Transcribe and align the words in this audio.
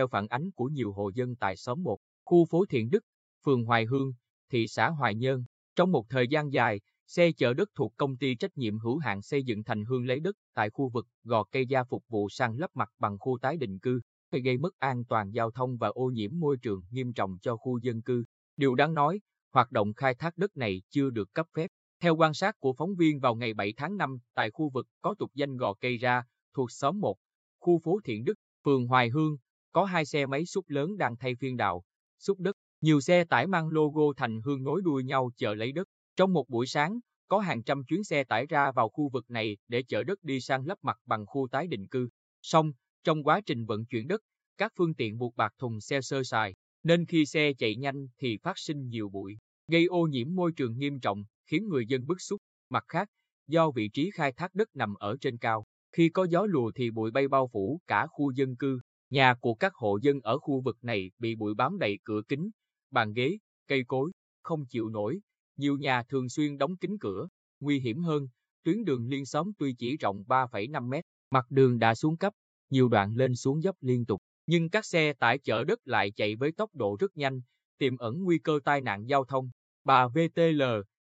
theo 0.00 0.08
phản 0.08 0.26
ánh 0.26 0.50
của 0.50 0.64
nhiều 0.64 0.92
hộ 0.92 1.10
dân 1.14 1.36
tại 1.36 1.56
xóm 1.56 1.82
1, 1.82 1.98
khu 2.24 2.44
phố 2.44 2.64
Thiện 2.66 2.90
Đức, 2.90 3.04
phường 3.44 3.64
Hoài 3.64 3.84
Hương, 3.84 4.12
thị 4.50 4.66
xã 4.68 4.88
Hoài 4.88 5.14
Nhơn. 5.14 5.44
Trong 5.76 5.92
một 5.92 6.04
thời 6.08 6.28
gian 6.28 6.52
dài, 6.52 6.80
xe 7.06 7.32
chở 7.32 7.54
đất 7.54 7.68
thuộc 7.74 7.92
công 7.96 8.16
ty 8.16 8.34
trách 8.34 8.56
nhiệm 8.56 8.78
hữu 8.78 8.98
hạn 8.98 9.22
xây 9.22 9.44
dựng 9.44 9.64
Thành 9.64 9.84
Hương 9.84 10.06
lấy 10.06 10.20
đất 10.20 10.36
tại 10.54 10.70
khu 10.70 10.88
vực 10.88 11.06
gò 11.24 11.44
cây 11.44 11.66
gia 11.66 11.84
phục 11.84 12.04
vụ 12.08 12.28
sang 12.28 12.56
lấp 12.56 12.70
mặt 12.74 12.88
bằng 12.98 13.18
khu 13.18 13.38
tái 13.42 13.56
định 13.56 13.78
cư, 13.78 14.00
gây 14.44 14.58
mất 14.58 14.78
an 14.78 15.04
toàn 15.04 15.30
giao 15.30 15.50
thông 15.50 15.76
và 15.76 15.88
ô 15.88 16.10
nhiễm 16.10 16.30
môi 16.34 16.56
trường 16.62 16.82
nghiêm 16.90 17.12
trọng 17.12 17.38
cho 17.42 17.56
khu 17.56 17.78
dân 17.78 18.02
cư. 18.02 18.24
Điều 18.56 18.74
đáng 18.74 18.94
nói, 18.94 19.20
hoạt 19.52 19.70
động 19.70 19.92
khai 19.94 20.14
thác 20.14 20.36
đất 20.36 20.56
này 20.56 20.82
chưa 20.90 21.10
được 21.10 21.34
cấp 21.34 21.46
phép. 21.56 21.70
Theo 22.02 22.16
quan 22.16 22.34
sát 22.34 22.60
của 22.60 22.72
phóng 22.72 22.94
viên 22.94 23.20
vào 23.20 23.34
ngày 23.34 23.54
7 23.54 23.74
tháng 23.76 23.96
5 23.96 24.18
tại 24.34 24.50
khu 24.50 24.70
vực 24.70 24.86
có 25.00 25.14
tục 25.18 25.30
danh 25.34 25.56
gò 25.56 25.74
cây 25.74 25.96
ra, 25.96 26.22
thuộc 26.54 26.70
xóm 26.70 27.00
1, 27.00 27.16
khu 27.60 27.78
phố 27.78 28.00
Thiện 28.04 28.24
Đức, 28.24 28.34
phường 28.64 28.86
Hoài 28.86 29.08
Hương, 29.08 29.36
có 29.72 29.84
hai 29.84 30.04
xe 30.04 30.26
máy 30.26 30.46
xúc 30.46 30.64
lớn 30.68 30.96
đang 30.96 31.16
thay 31.16 31.34
phiên 31.34 31.56
đào, 31.56 31.82
xúc 32.18 32.40
đất. 32.40 32.56
Nhiều 32.80 33.00
xe 33.00 33.24
tải 33.24 33.46
mang 33.46 33.68
logo 33.68 34.02
Thành 34.16 34.40
Hương 34.44 34.62
nối 34.62 34.82
đuôi 34.84 35.04
nhau 35.04 35.30
chở 35.36 35.54
lấy 35.54 35.72
đất. 35.72 35.88
Trong 36.16 36.32
một 36.32 36.48
buổi 36.48 36.66
sáng, 36.66 36.98
có 37.28 37.38
hàng 37.38 37.62
trăm 37.62 37.84
chuyến 37.84 38.04
xe 38.04 38.24
tải 38.24 38.46
ra 38.46 38.72
vào 38.72 38.88
khu 38.88 39.08
vực 39.08 39.30
này 39.30 39.56
để 39.68 39.82
chở 39.82 40.04
đất 40.04 40.22
đi 40.22 40.40
sang 40.40 40.66
lấp 40.66 40.78
mặt 40.82 40.96
bằng 41.06 41.26
khu 41.26 41.48
tái 41.50 41.66
định 41.66 41.88
cư. 41.88 42.08
Song, 42.42 42.72
trong 43.04 43.22
quá 43.22 43.40
trình 43.46 43.66
vận 43.66 43.84
chuyển 43.86 44.08
đất, 44.08 44.20
các 44.58 44.72
phương 44.76 44.94
tiện 44.94 45.18
buộc 45.18 45.36
bạc 45.36 45.52
thùng 45.58 45.80
xe 45.80 46.00
sơ 46.00 46.22
sài, 46.22 46.54
nên 46.82 47.06
khi 47.06 47.26
xe 47.26 47.52
chạy 47.52 47.76
nhanh 47.76 48.08
thì 48.18 48.36
phát 48.42 48.58
sinh 48.58 48.88
nhiều 48.88 49.08
bụi, 49.08 49.38
gây 49.68 49.84
ô 49.84 50.06
nhiễm 50.06 50.34
môi 50.34 50.52
trường 50.52 50.78
nghiêm 50.78 51.00
trọng, 51.00 51.24
khiến 51.46 51.68
người 51.68 51.86
dân 51.86 52.06
bức 52.06 52.20
xúc. 52.20 52.42
Mặt 52.68 52.84
khác, 52.88 53.08
do 53.46 53.70
vị 53.70 53.88
trí 53.88 54.10
khai 54.10 54.32
thác 54.32 54.54
đất 54.54 54.68
nằm 54.74 54.94
ở 54.94 55.16
trên 55.20 55.38
cao, 55.38 55.64
khi 55.92 56.08
có 56.08 56.24
gió 56.24 56.46
lùa 56.46 56.72
thì 56.74 56.90
bụi 56.90 57.10
bay 57.10 57.28
bao 57.28 57.48
phủ 57.52 57.80
cả 57.86 58.06
khu 58.06 58.30
dân 58.30 58.56
cư. 58.56 58.80
Nhà 59.10 59.34
của 59.34 59.54
các 59.54 59.74
hộ 59.74 59.98
dân 60.02 60.20
ở 60.20 60.38
khu 60.38 60.60
vực 60.60 60.78
này 60.82 61.10
bị 61.18 61.34
bụi 61.34 61.54
bám 61.54 61.78
đầy 61.78 61.98
cửa 62.04 62.22
kính, 62.28 62.50
bàn 62.90 63.12
ghế, 63.12 63.38
cây 63.68 63.84
cối, 63.84 64.10
không 64.42 64.66
chịu 64.66 64.88
nổi. 64.88 65.20
Nhiều 65.56 65.78
nhà 65.78 66.02
thường 66.02 66.28
xuyên 66.28 66.58
đóng 66.58 66.76
kín 66.76 66.98
cửa. 67.00 67.28
Nguy 67.60 67.80
hiểm 67.80 68.02
hơn, 68.02 68.28
tuyến 68.62 68.84
đường 68.84 69.08
liên 69.08 69.26
xóm 69.26 69.52
tuy 69.58 69.74
chỉ 69.78 69.96
rộng 69.96 70.24
3,5 70.26 70.88
mét, 70.88 71.04
mặt 71.30 71.46
đường 71.50 71.78
đã 71.78 71.94
xuống 71.94 72.16
cấp, 72.16 72.32
nhiều 72.70 72.88
đoạn 72.88 73.14
lên 73.14 73.36
xuống 73.36 73.62
dốc 73.62 73.76
liên 73.80 74.06
tục, 74.06 74.22
nhưng 74.46 74.70
các 74.70 74.84
xe 74.84 75.12
tải 75.12 75.38
chở 75.38 75.64
đất 75.64 75.78
lại 75.84 76.10
chạy 76.10 76.36
với 76.36 76.52
tốc 76.52 76.74
độ 76.74 76.96
rất 77.00 77.16
nhanh, 77.16 77.40
tiềm 77.78 77.96
ẩn 77.96 78.22
nguy 78.24 78.38
cơ 78.38 78.60
tai 78.64 78.80
nạn 78.80 79.08
giao 79.08 79.24
thông. 79.24 79.50
Bà 79.84 80.08
VTL, 80.08 80.62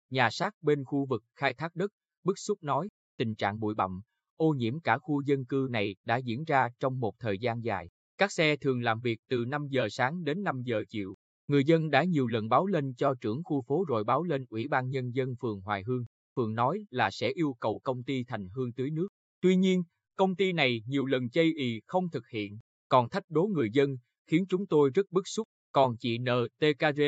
nhà 0.10 0.30
sát 0.30 0.54
bên 0.62 0.84
khu 0.86 1.06
vực 1.06 1.24
khai 1.36 1.54
thác 1.54 1.76
đất, 1.76 1.92
bức 2.24 2.40
xúc 2.40 2.64
nói, 2.64 2.90
tình 3.18 3.36
trạng 3.36 3.60
bụi 3.60 3.76
bặm, 3.76 4.02
ô 4.42 4.54
nhiễm 4.54 4.80
cả 4.80 4.98
khu 4.98 5.22
dân 5.22 5.46
cư 5.46 5.68
này 5.72 5.96
đã 6.06 6.18
diễn 6.18 6.44
ra 6.44 6.70
trong 6.80 7.00
một 7.00 7.14
thời 7.20 7.40
gian 7.40 7.64
dài. 7.64 7.90
Các 8.18 8.32
xe 8.32 8.56
thường 8.56 8.82
làm 8.82 9.00
việc 9.00 9.20
từ 9.30 9.46
5 9.46 9.68
giờ 9.70 9.88
sáng 9.90 10.24
đến 10.24 10.44
5 10.44 10.62
giờ 10.64 10.84
chiều. 10.90 11.16
Người 11.48 11.64
dân 11.64 11.90
đã 11.90 12.04
nhiều 12.04 12.28
lần 12.28 12.50
báo 12.50 12.66
lên 12.66 12.94
cho 12.94 13.14
trưởng 13.22 13.44
khu 13.44 13.62
phố 13.62 13.86
rồi 13.88 14.04
báo 14.04 14.24
lên 14.24 14.46
Ủy 14.50 14.68
ban 14.68 14.90
Nhân 14.90 15.12
dân 15.12 15.36
phường 15.42 15.62
Hoài 15.62 15.84
Hương. 15.84 16.06
Phường 16.36 16.56
nói 16.56 16.86
là 16.90 17.12
sẽ 17.12 17.30
yêu 17.30 17.56
cầu 17.60 17.80
công 17.84 18.04
ty 18.04 18.24
Thành 18.24 18.50
Hương 18.50 18.74
tưới 18.74 18.90
nước. 18.90 19.08
Tuy 19.42 19.56
nhiên, 19.56 19.84
công 20.16 20.36
ty 20.36 20.54
này 20.54 20.84
nhiều 20.86 21.06
lần 21.06 21.30
chây 21.30 21.54
ì 21.58 21.82
không 21.88 22.10
thực 22.10 22.28
hiện, 22.28 22.60
còn 22.90 23.10
thách 23.10 23.30
đố 23.30 23.44
người 23.44 23.70
dân, 23.74 23.98
khiến 24.28 24.46
chúng 24.50 24.68
tôi 24.68 24.90
rất 24.90 25.12
bức 25.12 25.28
xúc. 25.28 25.48
Còn 25.72 25.98
chị 25.98 26.18
NTKR 26.18 27.02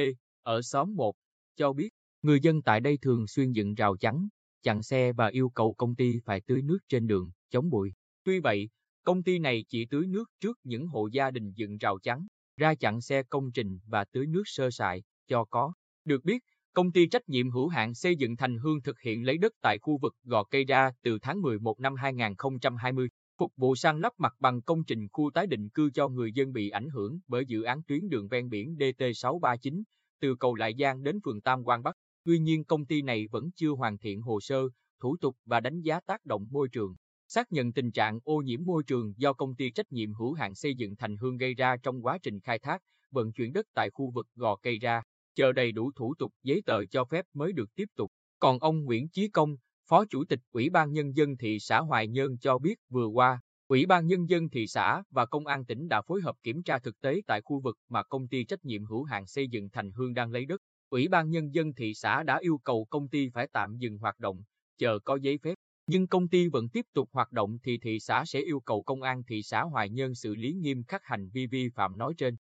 ở 0.44 0.62
xóm 0.62 0.96
1 0.96 1.16
cho 1.56 1.74
biết, 1.74 1.90
người 2.22 2.40
dân 2.40 2.62
tại 2.62 2.80
đây 2.80 2.98
thường 3.02 3.28
xuyên 3.28 3.52
dựng 3.52 3.74
rào 3.74 3.98
chắn, 3.98 4.28
chặn 4.64 4.84
xe 4.84 5.14
và 5.14 5.28
yêu 5.28 5.50
cầu 5.50 5.74
công 5.74 5.96
ty 5.96 6.20
phải 6.26 6.42
tưới 6.42 6.62
nước 6.62 6.80
trên 6.90 7.08
đường, 7.08 7.32
chống 7.50 7.70
bụi. 7.70 7.94
Tuy 8.24 8.40
vậy, 8.40 8.70
công 9.04 9.24
ty 9.24 9.40
này 9.40 9.66
chỉ 9.70 9.86
tưới 9.86 10.08
nước 10.08 10.32
trước 10.40 10.60
những 10.64 10.88
hộ 10.88 11.08
gia 11.08 11.32
đình 11.32 11.52
dựng 11.56 11.78
rào 11.78 12.00
chắn, 12.00 12.28
ra 12.58 12.76
chặn 12.76 13.02
xe 13.02 13.24
công 13.24 13.52
trình 13.52 13.80
và 13.86 14.06
tưới 14.06 14.28
nước 14.28 14.44
sơ 14.46 14.72
sài, 14.72 15.04
cho 15.28 15.46
có. 15.46 15.74
Được 16.06 16.24
biết, 16.24 16.44
công 16.74 16.92
ty 16.92 17.08
trách 17.08 17.30
nhiệm 17.30 17.52
hữu 17.52 17.68
hạn 17.68 17.94
xây 17.94 18.16
dựng 18.16 18.36
Thành 18.36 18.58
Hương 18.58 18.82
thực 18.82 19.00
hiện 19.00 19.26
lấy 19.26 19.38
đất 19.38 19.52
tại 19.62 19.78
khu 19.82 19.98
vực 19.98 20.16
Gò 20.24 20.44
Cây 20.44 20.64
Đa 20.66 20.94
từ 21.04 21.18
tháng 21.22 21.42
11 21.42 21.80
năm 21.80 21.96
2020, 21.96 23.10
phục 23.38 23.52
vụ 23.58 23.76
sang 23.76 23.98
lắp 23.98 24.14
mặt 24.18 24.34
bằng 24.40 24.62
công 24.62 24.84
trình 24.84 25.08
khu 25.12 25.32
tái 25.34 25.48
định 25.48 25.70
cư 25.70 25.90
cho 25.94 26.08
người 26.08 26.32
dân 26.34 26.54
bị 26.54 26.70
ảnh 26.70 26.90
hưởng 26.90 27.20
bởi 27.28 27.46
dự 27.46 27.64
án 27.64 27.82
tuyến 27.88 28.10
đường 28.10 28.28
ven 28.28 28.50
biển 28.50 28.76
DT639, 28.80 29.84
từ 30.20 30.36
cầu 30.36 30.56
Lại 30.56 30.74
Giang 30.80 31.04
đến 31.04 31.20
phường 31.26 31.42
Tam 31.42 31.64
Quan 31.64 31.84
Bắc. 31.84 31.96
Tuy 32.26 32.40
nhiên 32.40 32.64
công 32.64 32.86
ty 32.86 33.02
này 33.02 33.28
vẫn 33.32 33.50
chưa 33.56 33.70
hoàn 33.70 33.98
thiện 33.98 34.22
hồ 34.22 34.40
sơ, 34.40 34.70
thủ 35.00 35.18
tục 35.22 35.38
và 35.46 35.60
đánh 35.60 35.82
giá 35.82 36.00
tác 36.00 36.26
động 36.26 36.48
môi 36.50 36.70
trường. 36.70 36.96
Xác 37.28 37.52
nhận 37.52 37.74
tình 37.74 37.92
trạng 37.92 38.20
ô 38.24 38.38
nhiễm 38.42 38.64
môi 38.66 38.84
trường 38.84 39.14
do 39.18 39.34
công 39.34 39.56
ty 39.56 39.72
trách 39.72 39.92
nhiệm 39.92 40.14
hữu 40.14 40.34
hạn 40.34 40.56
xây 40.56 40.76
dựng 40.76 40.96
Thành 40.96 41.18
Hương 41.18 41.38
gây 41.38 41.54
ra 41.54 41.78
trong 41.84 42.06
quá 42.06 42.18
trình 42.24 42.40
khai 42.40 42.60
thác, 42.60 42.82
vận 43.12 43.32
chuyển 43.32 43.54
đất 43.54 43.66
tại 43.74 43.90
khu 43.90 44.12
vực 44.12 44.28
Gò 44.36 44.56
Cây 44.56 44.80
Ra, 44.80 45.02
chờ 45.36 45.52
đầy 45.52 45.72
đủ 45.72 45.92
thủ 45.96 46.14
tục 46.20 46.34
giấy 46.44 46.62
tờ 46.66 46.86
cho 46.86 47.06
phép 47.06 47.26
mới 47.34 47.54
được 47.54 47.76
tiếp 47.76 47.86
tục. 47.96 48.12
Còn 48.40 48.60
ông 48.60 48.84
Nguyễn 48.84 49.10
Chí 49.10 49.28
Công, 49.28 49.56
Phó 49.90 50.06
Chủ 50.06 50.24
tịch 50.30 50.40
Ủy 50.52 50.70
ban 50.70 50.92
Nhân 50.92 51.16
dân 51.16 51.38
thị 51.38 51.58
xã 51.60 51.80
Hoài 51.80 52.08
Nhơn 52.08 52.38
cho 52.38 52.58
biết 52.58 52.76
vừa 52.90 53.08
qua, 53.08 53.42
Ủy 53.68 53.86
ban 53.86 54.08
Nhân 54.08 54.30
dân 54.30 54.50
thị 54.50 54.68
xã 54.68 55.04
và 55.10 55.26
Công 55.26 55.48
an 55.48 55.66
tỉnh 55.66 55.88
đã 55.88 56.02
phối 56.02 56.22
hợp 56.22 56.36
kiểm 56.44 56.64
tra 56.64 56.80
thực 56.80 57.02
tế 57.02 57.22
tại 57.28 57.42
khu 57.42 57.60
vực 57.60 57.78
mà 57.90 58.04
công 58.04 58.28
ty 58.28 58.44
trách 58.44 58.66
nhiệm 58.66 58.86
hữu 58.86 59.04
hạn 59.04 59.28
xây 59.28 59.48
dựng 59.48 59.70
Thành 59.70 59.92
Hương 59.92 60.14
đang 60.14 60.32
lấy 60.32 60.46
đất. 60.46 60.62
Ủy 60.94 61.08
ban 61.08 61.30
Nhân 61.30 61.54
dân 61.54 61.74
thị 61.74 61.94
xã 61.94 62.24
đã 62.24 62.38
yêu 62.42 62.58
cầu 62.58 62.86
công 62.90 63.08
ty 63.08 63.30
phải 63.30 63.48
tạm 63.54 63.78
dừng 63.78 63.98
hoạt 63.98 64.20
động, 64.20 64.44
chờ 64.78 65.00
có 65.00 65.16
giấy 65.16 65.38
phép. 65.38 65.54
Nhưng 65.88 66.08
công 66.08 66.28
ty 66.28 66.48
vẫn 66.48 66.70
tiếp 66.70 66.86
tục 66.94 67.10
hoạt 67.12 67.32
động 67.32 67.58
thì 67.64 67.78
thị 67.78 68.00
xã 68.00 68.24
sẽ 68.26 68.40
yêu 68.40 68.60
cầu 68.60 68.84
công 68.84 69.02
an 69.02 69.24
thị 69.28 69.44
xã 69.44 69.62
Hoài 69.62 69.90
Nhơn 69.90 70.16
xử 70.16 70.36
lý 70.36 70.54
nghiêm 70.54 70.84
khắc 70.84 71.02
hành 71.04 71.30
vi 71.30 71.48
vi 71.48 71.70
phạm 71.70 71.98
nói 71.98 72.14
trên. 72.18 72.36